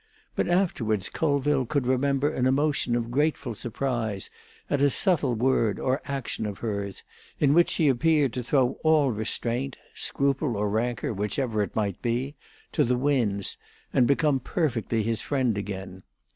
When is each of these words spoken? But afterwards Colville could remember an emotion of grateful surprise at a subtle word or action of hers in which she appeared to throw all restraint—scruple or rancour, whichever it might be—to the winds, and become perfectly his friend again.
But 0.35 0.47
afterwards 0.47 1.09
Colville 1.09 1.67
could 1.67 1.85
remember 1.85 2.31
an 2.31 2.47
emotion 2.47 2.95
of 2.95 3.11
grateful 3.11 3.53
surprise 3.53 4.31
at 4.67 4.81
a 4.81 4.89
subtle 4.89 5.35
word 5.35 5.79
or 5.79 6.01
action 6.05 6.47
of 6.47 6.57
hers 6.57 7.03
in 7.39 7.53
which 7.53 7.69
she 7.69 7.87
appeared 7.87 8.33
to 8.33 8.41
throw 8.41 8.79
all 8.83 9.11
restraint—scruple 9.11 10.57
or 10.57 10.69
rancour, 10.71 11.13
whichever 11.13 11.61
it 11.61 11.75
might 11.75 12.01
be—to 12.01 12.83
the 12.83 12.97
winds, 12.97 13.57
and 13.93 14.07
become 14.07 14.39
perfectly 14.39 15.03
his 15.03 15.21
friend 15.21 15.55
again. 15.55 16.01